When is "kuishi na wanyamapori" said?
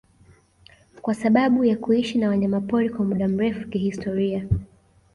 1.77-2.89